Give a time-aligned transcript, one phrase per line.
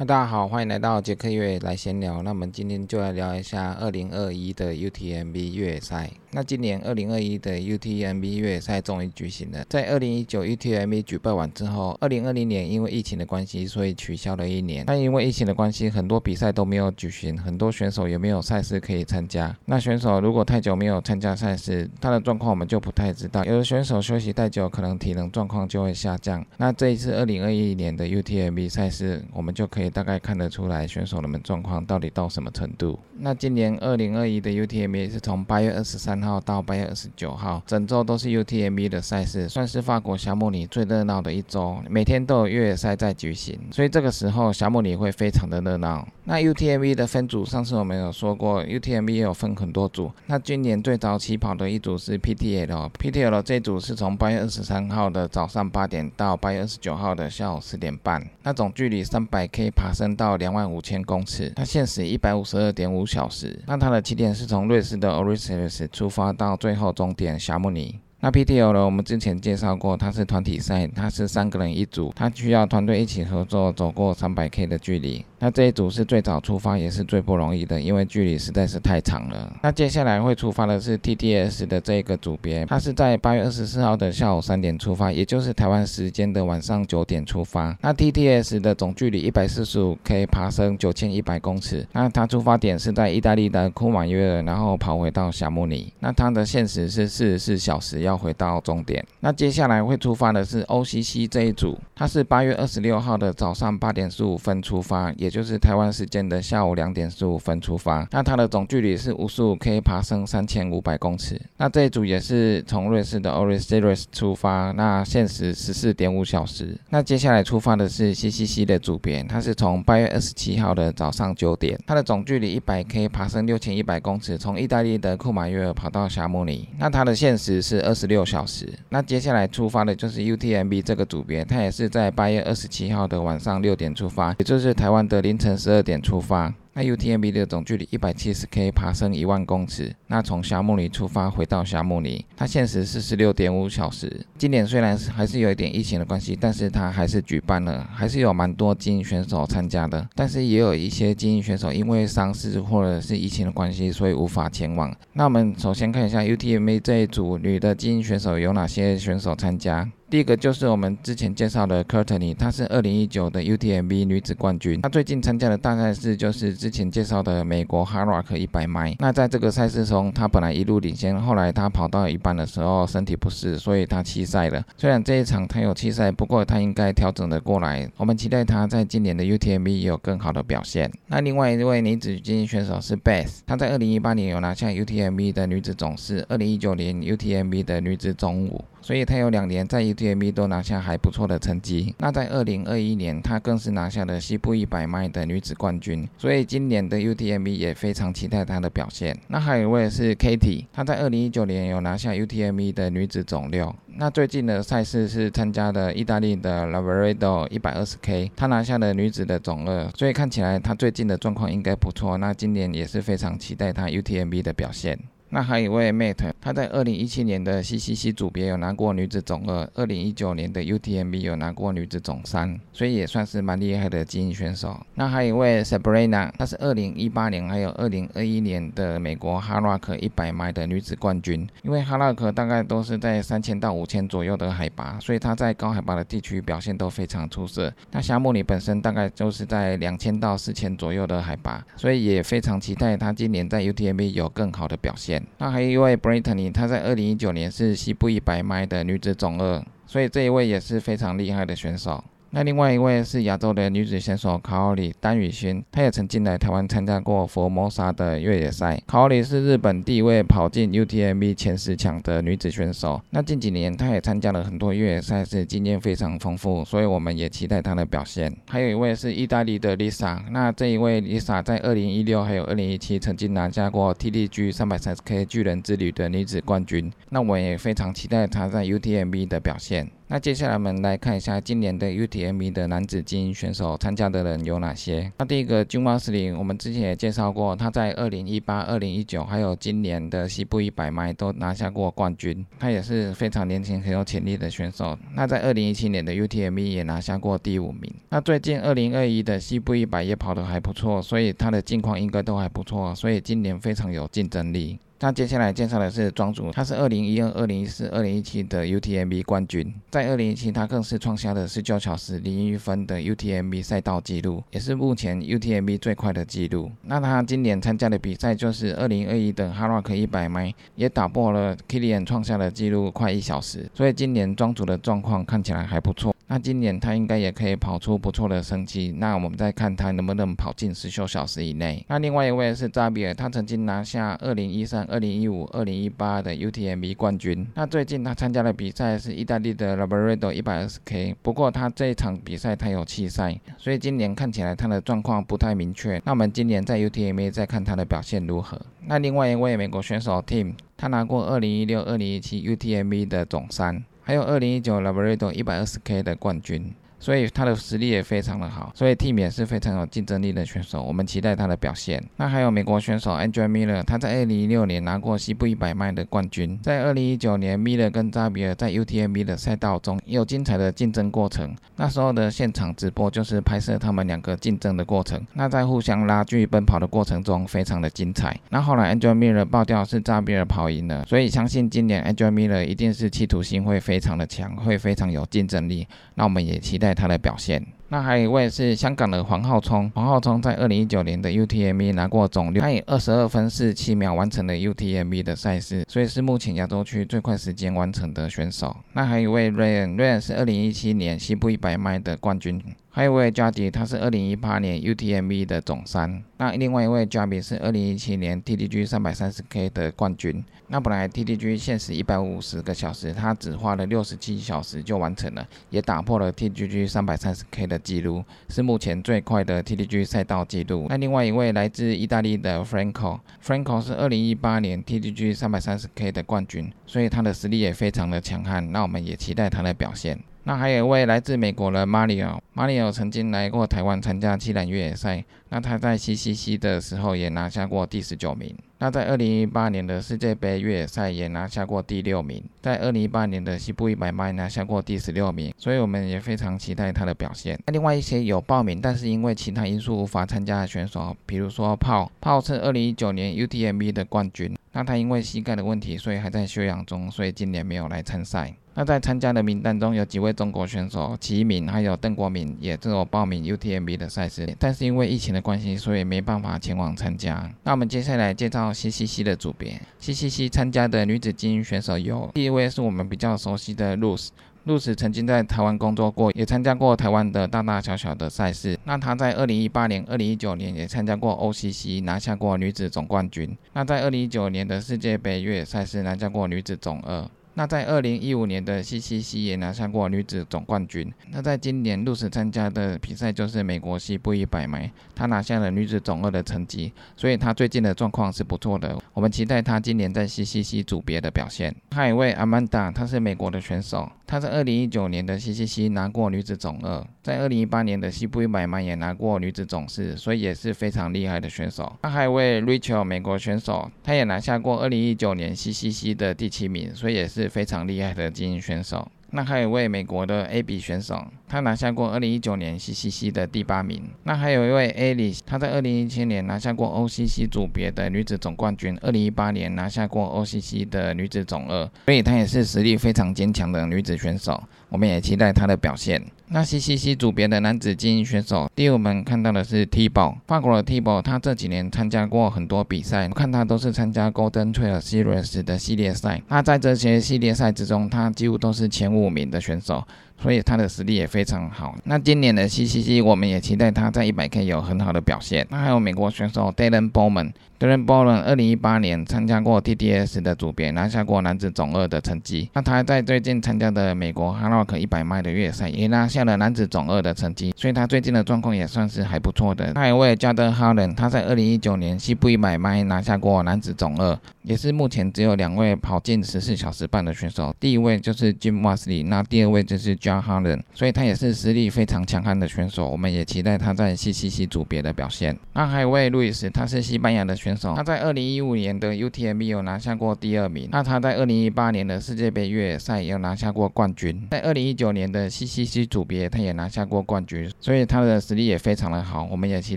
[0.00, 2.22] 那大家好，欢迎来到杰克越野来闲聊。
[2.22, 6.08] 那我们今天就来聊一下二零二一的 UTMB 越野赛。
[6.30, 9.64] 那今年二零二一的 UTMB 越野赛终于举行了。
[9.68, 14.84] 在二零一九 UTMB 举办完之后，二零二零年因为疫情的关系，所以取消了一年。
[14.86, 19.52] 那因为疫情的关系，很多比赛都没有举行，很多选手也没有赛事可以参加。
[19.64, 23.44] 那选手如果太久没有参加赛事，他的状况我们就不太知道。
[23.44, 26.46] 有的选手休息太久，可能体能状况就会下降。
[26.56, 32.98] 那这一次二零二一年的 UTMB 赛事，我们就可以大概看得出来选手们状况到底到什么程度。
[33.20, 36.18] 那今年二零二一的 UTMB 是从八月二十三。
[36.20, 46.06] 号到八月二十九号，整周都是 UTMB 的赛事，算是法国霞慕尼最热闹的一周，每天都有越野赛在举行，所以这个时候霞慕尼会非常的热闹。
[46.24, 50.10] 那 UTMB 的分组，上次我们有说过，UTMB 也有分很多组。
[50.26, 63.62] 那今年最早起跑的一组是 PTL，PTL 这组是从八月二十三号的早上八点到八月二十九号的下午四点半，那总距离三百 K 爬升到两万五千公尺，它限时一百五十二点五小时。
[63.64, 68.00] 那它的起点是从瑞士的 o r i s i s 出发到最后终点霞慕尼。
[68.20, 68.84] 那 PTO 呢？
[68.84, 75.24] 我们之前介绍过，它是团体赛，它是三个人一组，它需要团队一起合作走过三百 K 的距离。
[75.38, 79.56] 那这一组是最早出发，也是最不容易的，因为距离实在是太长了。
[79.62, 87.78] 那接下来会出发的是 TTS 的这个组别，它是在八月二十四号的下午三点出发，也就是台湾时间的晚上九点出发。
[87.80, 91.86] 那 TTS 的总距离一百四十五 K，爬升九千一百公尺。
[91.92, 95.92] 那它出发点是在意大利的库马约尔，然后跑回到霞慕尼。
[96.00, 98.07] 那它的限时是四十四小时。
[98.08, 108.08] 要回到终点，那接下来会出发的是 OCC 这一组，它是八月二十六号的早上八点十五分出发，也就是台湾时间的下午两点十五分出发。
[108.10, 111.40] 那它的总距离是五十五 K，爬升三千五百公尺。
[111.58, 116.74] 那这一组也是从瑞士的 o r i s i r i s 出发，那限时十四点五小时。
[116.88, 126.68] 那接下来出发的是 CCC 的组别，它是从八月二十七号的早上九点，它的总距离一百 K，爬升六千一百公尺，从意大利的库马约尔跑到霞慕尼。
[126.78, 136.54] 那它的限时是二十六小时，那接下来出发的就是 UTMB 这个组别，它也是在八月二十七号的晚上六点出发，也就是台湾的凌晨十二点出发。
[136.78, 139.92] 那 UTMB 的总距离一百七十 K，爬升一万公尺。
[140.06, 144.24] 那从霞慕尼出发回到霞慕尼，它限时四十六点五小时。
[144.36, 150.08] 今年虽然是还是有一点疫情的关系，但是它还是举办了，还是有蛮多精英选手参加的。
[150.14, 154.94] 但是也有一些精英选手因为伤势或者是疫情的关系，所以无法前往。
[155.14, 159.90] 那我们首先看一下 UTMB 这一组女的精英选手有哪些选手参加。
[160.10, 164.80] 第一个就是我们之前介绍的 Curtney，她是二零一九的 UTMB 女子冠军。
[164.80, 168.96] 她最近参加的大赛事就是之前介绍的美国 h a r o c k 一百迈。
[169.00, 174.64] 那在这个赛事中，她本来一路领先，后来她跑到一半的时候身体不适，所以她弃赛了。
[174.78, 177.86] 虽然这一场她有弃赛，不过她应该调整的过来。
[177.98, 180.90] 我们期待她在今年的 UTMB 也有更好的表现。
[181.08, 188.64] 那另外一位女子精英选手是 Beth，她在二零一八年有拿下 UTMB 的女子总是二零一九年 UTMB 的女子总五。
[188.88, 191.94] 所以他有两年在 UTMB 都拿下还不错的成绩。
[191.98, 196.08] 那在二零二一年，他更是拿下了西部一百迈的女子冠军。
[196.16, 199.14] 所以今年的 UTMB 也非常期待她的表现。
[199.26, 203.76] 那还有一位是 Katie，她在二零一九年有拿下 UTMB 的女子总六。
[203.88, 209.86] 那最近的赛事是参加的意大利的 Lavaredo 一百二十 K，她拿下了女子的总二。
[209.98, 212.16] 所以看起来她最近的状况应该不错。
[212.16, 214.98] 那今年也是非常期待她 UTMB 的表现。
[215.30, 224.80] 那还有一位 Mate，他在二零一七年的 CCC 组别有拿过女子总二，二零一九年的 UTMB 有拿过女子总三，所以也算是蛮厉害的精英选手。
[224.94, 231.46] 那还有一位 Sabrina，她是二零一八年还有二零二一年的美国哈拉克一百迈的女子冠军。
[231.62, 237.70] 因为哈拉克大概都是在三千到五千左右的海拔，所以她在高海拔的地区表现都非常出色。
[237.90, 245.17] 那夏慕尼本身大概就是在两千到四千左右的海拔，所以也非常期待她今年在 UTMB 有更好的表现。
[245.38, 252.02] 那还有一位 Brittany，她在二零一九年是西部一百迈的女子总二，所以这一位也是非常厉害的选手。
[252.30, 258.78] 那另外一位是亚洲的女子选手卡奥里丹羽薰，她也曾经来台湾参加过佛摩萨的越野赛。
[258.86, 263.00] 卡奥里是日本第一位跑进 UTMB 前十强的女子选手。
[263.08, 268.30] 那近几年她也参加了很多越野赛事，经验非常丰富，所以我们也期待她的表现。
[268.46, 276.92] 还有一位是意大利的 Lisa，那这一位 Lisa 在二零一六还有二零一七曾经拿下过 TDG 三百三十 K 巨人之旅的女子冠军。
[277.08, 279.88] 那我也非常期待她在 UTMB 的表现。
[280.10, 282.17] 那接下来我们来看一下今年的 UT。
[282.18, 285.10] UTMB 的男子精英选手参加的人有哪些？
[285.18, 294.98] 那第一个 Jim Mosley，我们之前也介绍过，他在2018、2019还有今年的西部一百迈都拿下过冠军，他也是非常年轻很有潜力的选手。
[295.14, 297.92] 那在2017年的 UTMB 也拿下过第五名。
[298.08, 304.78] 那最近2021的西部一百也跑得还不错，所以他的近况应该都还不错，所以今年非常有竞争力。
[305.00, 316.70] 那接下来介绍的是庄主，他是二零一二、二零一四、二零一七的 UTMB 冠军，在二零一七他更是创下了十九小时零一分的 UTMB 赛道纪录，也是目前 UTMB 最快的纪录。
[316.82, 326.12] 那他今年参加的比赛就是二零二一的哈拉克一百迈，也打破了 Kilian 创下的纪录快一小时，所以今年庄主的状况看起来还不错。
[326.28, 328.94] 那今年他应该也可以跑出不错的成绩。
[328.98, 331.84] 那我们再看他能不能跑进十九小时以内。
[331.88, 337.46] 那另外一位是扎比尔，他曾经拿下二零一三、二零一五、二零一八的 UTMB 冠军。
[337.54, 346.00] 那最近他参加的比赛是意大利的 Laboredo 一百二十 K，不过他这一场比赛他有弃赛，所以今年看起来他的状况不太明确。
[346.04, 348.60] 那我们今年在 UTMB 再看他的表现如何。
[348.86, 353.82] 那另外一位美国选手 Tim，他拿过二零一六、二零一七 UTMB 的总三。
[354.08, 356.74] 还有二零一九 Laboredo 一百二十 K 的冠军。
[357.00, 362.02] 所以他的实力也非常的好，所以 Team 也是非常有竞争力的选手，我们期待他的表现。
[362.16, 366.58] 那还有美国选手 Andrew Miller，他在二零一六年拿过西部一百迈的冠军。
[366.60, 371.54] 在二零一九年，Miller 跟扎比尔在 UTMB 的赛道中有精彩的竞争过程。
[371.76, 375.24] 那时候的现场直播就是拍摄他们两个竞争的过程。
[375.34, 378.36] 那在互相拉锯奔跑的过程中，非常的精彩。
[378.50, 385.86] 那后来 Andrew Miller 爆掉是扎比尔跑赢了，所以相信今年 Andrew Miller 一定是企图心会非常的强，会非常有竞争力。
[386.16, 386.87] 那我们也期待。
[386.88, 389.92] 在他的表现，那还有一位是香港的黄浩聪。
[389.94, 398.74] 黄浩聪在二零一九年的 UTMB 拿过总六，他以二十二分四七秒完成了 UTMB 的赛事，所以是目前亚洲区最快时间完成的选手。
[398.94, 402.58] 那还有一位 Ryan，Ryan 是二零一七年西部一百迈的冠军。
[402.98, 406.20] 还有一位 j 迪，他是二零一八年 UTMB 的总三。
[406.36, 410.44] 那另外一位 j 比是二零一七年 TDG 三百三十 K 的冠军。
[410.66, 420.86] 那本来 TDG 限时一百五十个小时，他只花了六十七小时就完成了，也打破了 TDG 三百三十 K 的记录，是目前最快的 TDG 赛道记录。
[420.88, 428.72] 那另外一位来自意大利的 Franco，Franco 是二零一八年 TDG 三百三十 K 的冠军，所以他的实力也非常的强悍。
[428.72, 430.18] 那我们也期待他的表现。
[430.48, 435.22] 那还有一位来自美国的马里奥，马里奥曾经来过台湾参加七人越野赛。
[435.50, 438.56] 那他在 CCC 的时候也拿下过第十九名。
[438.78, 442.42] 那在二零一八年的世界杯越野赛也拿下过第六名。
[442.62, 445.52] 在二零一八年的西部一百迈拿下过第十六名。
[445.58, 447.58] 所以我们也非常期待他的表现。
[447.66, 454.56] 那另外一些有报名，但是因为其他因素无法参加的选手，比如说炮，炮是二零一九年 UTMB 的冠军。
[454.72, 458.54] 那他因为膝盖的问题，所以还在休养中，所以今年没有来参赛。
[458.74, 467.50] 那在参加的名单中有几位中国选手，齐敏还有邓国敏也都有报名 UTMB 的赛事，但是因为疫情的关系，所以没办法前往参加。
[467.64, 474.28] 那我们接下来介绍 CCC 的组别，CCC 参加的女子精英选手有第一位是我们比较熟悉的 Rose
[474.68, 478.78] 露丝曾经在台湾工作过，也参加过台湾的大大小小的赛事。
[478.84, 483.56] 那她在2018年、2019年也参加过 OCC，拿下过女子总冠军。
[483.72, 487.26] 那在2019年的世界杯越野赛事拿下过女子总二。
[487.58, 491.12] 那在二零一五年的 CCC 也拿下过女子总冠军。
[491.32, 498.96] 那在今年入史参加的比赛就是美国西部一百迈，她拿下了女子总二的成绩，所以她最近的状况是不错的。
[499.12, 501.74] 我们期待她今年在 CCC 组别的表现。
[501.90, 511.92] 还有一位 Amanda，她是美国的选手，她在二零一九年的 CCC 拿过女子总二，在二零一八年的西部一百迈也拿过女子总四，所以也是非常厉害的选手。
[512.02, 517.47] 那还有一位 Rachel 美国选手，她也拿下过二零一九年 CCC 的第七名，所以也是。
[517.48, 519.10] 非常厉害的精英选手。
[519.30, 524.02] 那还有一位美国的 A B 选手，他拿下过二零一九年 C C C 的第八名。
[524.22, 534.62] 那还有一位 Alice，她在二零一七年拿下过 O C C 组别的女子总冠军，二零一八年拿下过 O C C 的女子总二，所以她也是实力非常坚强的女子选手。
[534.88, 536.22] 我们也期待她的表现。
[536.50, 546.40] 那 CCC 组别的男子精英选手，第五门看到的是 t b o，法国的 t b o，他这几年参加过很多比赛，我看他都是参加 Golden Trail Series 的系列赛。
[546.48, 550.02] 那在这些系列赛之中，他几乎都是前五名的选手。
[550.40, 551.94] 所以他的实力也非常好。
[552.04, 555.66] 那今年的 CCC，我们也期待他在一百 K 有很好的表现。
[555.70, 562.70] 那还有美国选手 Dylan Bowman，Dylan Bowman 二零一八年参加过 TDS 的组别，拿下过男子总二的成绩。
[562.74, 567.74] 那他在最近参加的美国 h a r o c k 一百迈的越野赛，也拿下了男子总二的成绩。
[567.76, 569.92] 所以他最近的状况也算是还不错的。
[569.96, 577.74] 还有一位 Jaden Harlan，他在二零一九年西部一百迈拿下过男子总二，也是目前只有两位跑进十四小时半的选手。
[577.80, 580.16] 第一位就是 Jim Wasley，那第二位就是。
[580.28, 583.08] John Harden，所以他也是实力非常强悍的选手。
[583.08, 585.58] 我们也期待他在 CCC 组别的表现。
[585.72, 590.88] 那还有位路易斯，他是西班牙的选手，他在二零一五年的 UTMB 有拿下过第二名。
[590.92, 599.48] 那他在二零一八年的世界杯越野赛也有拿下过冠军，在二零一九年的 CCC 组别他也拿下过冠军，所以他的实力也非常的好。
[599.50, 599.96] 我们也期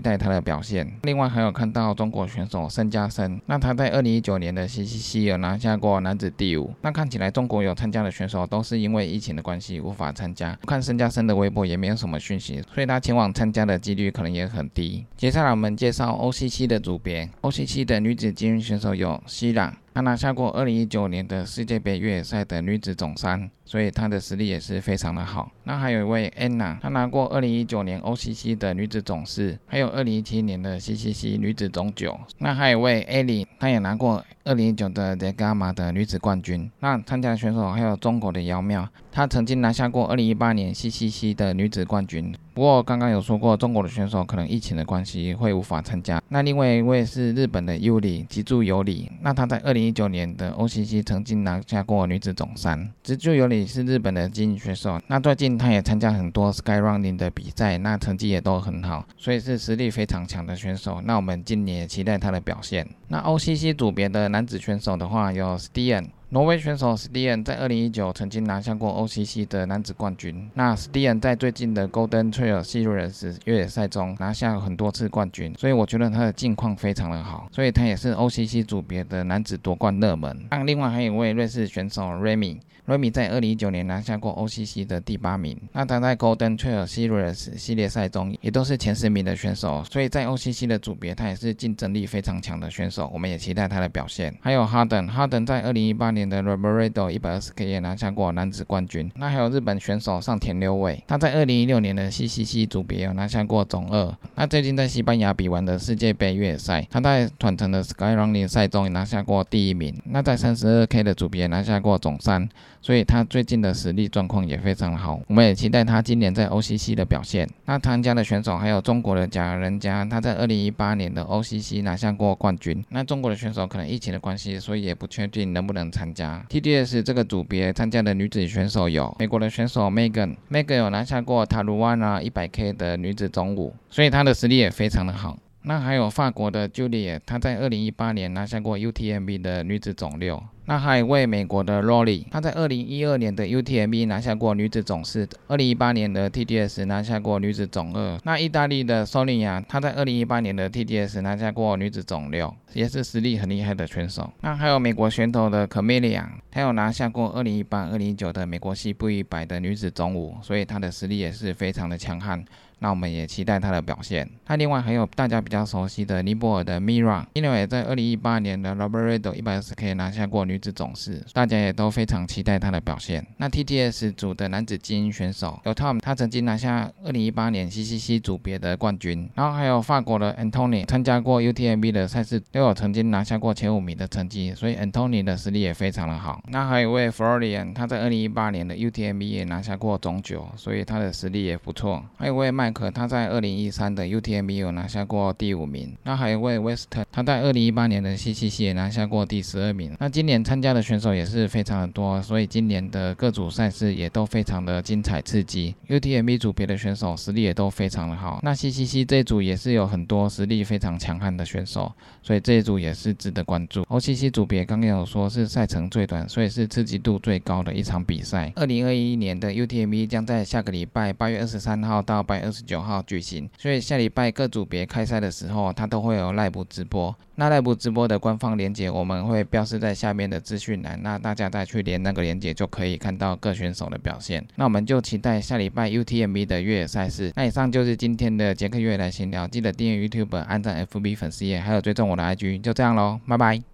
[0.00, 0.90] 待他的表现。
[1.02, 6.72] 另外还有看到中国选手申嘉森，那他在二零一九年的 CCC 有拿下过男子第五。
[6.80, 10.56] 那看起来中国有参加的选手都是因为疫情的关系无法参参加。
[10.64, 15.04] 看申嘉森的微博也没有什么讯息，所以他前往参加的几率可能也很低。
[15.16, 19.76] 接下来我们介绍 OCC 的组别，OCC 的女子精英选手有希朗。
[19.92, 25.50] 她拿下过2019年的世界杯越野赛的女子总三，所以她的实力也是非常的好。
[25.64, 32.18] 那还有一位安娜，她拿过二零一九年 OCC 的女子总四，还有二零一七年的 CCC 女子总九。
[32.38, 36.70] 那还有一位艾莉，她也拿过二零一九的 The g a m a 的女子冠军。
[36.80, 42.34] 那参加的选手还有中国的姚妙，她曾经拿下过二零一八年 CCC 的女子冠军。
[42.54, 46.20] 不过刚刚有说过，中国的选手可能疫情的关系会无法参加。
[46.28, 52.90] 那另外一位是日本的尤里吉助有里，那她在二零一九年的 OCC 曾经拿下过女子总三。
[53.02, 61.02] 直柱有里是日本的精英选手，那最近他也参加很多 Sky Running 的比赛，那成绩也都很好，所以是实力非常强的选手。
[61.04, 62.88] 那我们今年也期待他的表现。
[63.08, 66.08] 那 OCC 组别的男子选手的话，有 Stian。
[66.30, 70.48] 挪威选手 Stian 在二零一九曾经拿下过 OCC 的男子冠军。
[70.54, 80.46] 那 Stian 在最近的 Golden Trail Series 越野赛中拿下很多次冠军，所以我觉得他的近况非常的好，所以他也是 OCC 组别的男子夺冠热门。
[80.50, 82.60] 那另外还有一位瑞士选手 Remy。
[82.84, 94.34] 瑞米在二零一九年拿下过 OCC 的第八名，那他在 Golden Trail Series 系列赛中也都是前十名的选手，所以在 OCC 的组别他也是竞争力非常强的选手，我们也期待他的表现。
[94.40, 99.08] 还有哈登，哈登在二零一八年的 Roberto 一百二十 K 也拿下过男子冠军。
[99.14, 104.12] 那还有日本选手上田六位，他在二零一六年的 CCC 组别有拿下过总二。
[104.34, 109.94] 那最近在西班牙比完的世界杯越野赛，他在团城的 Sky Running 赛中也拿下过第一名。
[110.06, 112.48] 那在三十二 K 的组别拿下过总三。
[112.82, 117.48] 所以他最近的实力状况也非常的好，我们也期待他今年在 OCC 的表现。
[117.64, 122.84] 那参加的选手还有中国的贾仁佳，他在二零一八年的 OCC 拿下过冠军。
[122.88, 135.38] 那中国的选手可能疫情的关系，所以也不确定能不能参加 TDS 这个组别参加的女子选手有美国的选手 Megan，Megan 有拿下过塔卢湾啊一百 K 的女子总五，所以她的实力也非常的好。
[135.64, 140.42] 那还有法国的 Julie，她在二零一八年拿下过 UTMB 的女子总六。
[140.64, 148.18] 那还有位美国的 Rory，她在二零一二年的 UTMB 拿下过女子总四，二零一八年的 TDS 拿下过女子总二。
[148.24, 154.32] 那意大利的 Sonia，她在二零一八年的 TDS 拿下过女子总六，也是实力很厉害的选手。
[154.40, 162.44] 那还有美国选手的 Camelia，她有拿下过二零一八、二零一九的美国西部一百的女子总五，所以她的实力也是非常的强悍。
[162.82, 164.28] 那我们也期待她的表现。
[164.48, 173.24] 那另外还有大家比较熟悉的尼泊尔的 Mira，Mira 也在二零一八年的 Roberto 一百二十 K 拿下过女子总四，大家也都非常期待她的表现。
[173.36, 179.30] 那 TTS 组的男子精英选手有 Tom，他曾经拿下二零一八年 CCC 组别的冠军。
[179.36, 186.42] 然后还有法国的 Antony，参加过 UTMB 的赛事，都有曾经拿下过前五名的成绩，所以 Antony 的实力也非常的好。
[186.48, 192.02] 那还有位 Florian，他在二零一八年的 UTMB 也拿下过总九，所以他的实力也不错。
[192.16, 195.94] 还有位麦可，他在二零一三的 UTMB 有拿下过第五名。
[196.04, 199.94] 那还有位 Western，他在二零一八年的 CCC 也拿下过第十二名。
[199.98, 205.74] 那今年参加的选手也是非常的多，所以今年的各组赛事也都非常的精彩刺激。
[205.88, 208.40] UTMB 组别的选手实力也都非常的好。
[208.42, 213.82] 那 CCC 这组也是有很多实力非常强悍的选手，所以这一组也是值得关注。
[213.84, 218.52] OCC 组别刚刚有说是赛程最短，所以是刺激度最高的一场比赛。
[218.56, 227.14] 二零二一年的 UTMB 将在下个礼拜八月二十三号到八月二十十九号举行，所以下礼拜各组别开赛的时候，它都会有 live 直播。
[227.34, 234.46] 那 live 直播的官方链接我们会标示在下面的资讯栏，那大家再去连那个链接就可以看到各选手的表现。
[234.54, 237.32] 那我们就期待下礼拜 UTMB 的越野赛事。
[237.34, 243.71] 那以上就是今天的杰克越野来闲聊，记得订阅 YouTube、按赞 FB 粉丝页，还有追踪我的 IG，就这样喽，拜拜。